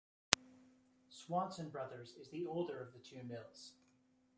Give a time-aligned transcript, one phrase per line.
[1.11, 3.73] Swanson Brothers is the older of the two mills.